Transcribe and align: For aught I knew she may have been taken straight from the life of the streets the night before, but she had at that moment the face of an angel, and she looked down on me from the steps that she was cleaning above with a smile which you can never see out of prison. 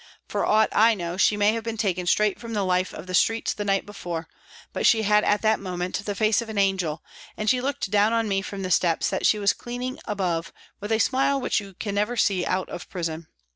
For 0.27 0.43
aught 0.43 0.69
I 0.71 0.95
knew 0.95 1.19
she 1.19 1.37
may 1.37 1.53
have 1.53 1.63
been 1.63 1.77
taken 1.77 2.07
straight 2.07 2.39
from 2.39 2.53
the 2.55 2.63
life 2.65 2.91
of 2.91 3.05
the 3.05 3.13
streets 3.13 3.53
the 3.53 3.63
night 3.63 3.85
before, 3.85 4.27
but 4.73 4.87
she 4.87 5.03
had 5.03 5.23
at 5.23 5.43
that 5.43 5.59
moment 5.59 6.03
the 6.05 6.15
face 6.15 6.41
of 6.41 6.49
an 6.49 6.57
angel, 6.57 7.03
and 7.37 7.47
she 7.47 7.61
looked 7.61 7.91
down 7.91 8.11
on 8.11 8.27
me 8.27 8.41
from 8.41 8.63
the 8.63 8.71
steps 8.71 9.11
that 9.11 9.27
she 9.27 9.37
was 9.37 9.53
cleaning 9.53 9.99
above 10.05 10.51
with 10.79 10.91
a 10.91 10.97
smile 10.97 11.39
which 11.39 11.59
you 11.59 11.75
can 11.75 11.93
never 11.93 12.17
see 12.17 12.43
out 12.43 12.67
of 12.69 12.89
prison. 12.89 13.27